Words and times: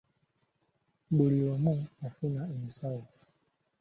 Buli 1.15 1.39
omu 1.53 1.73
yafuna 2.01 2.41
ensawo! 2.57 3.03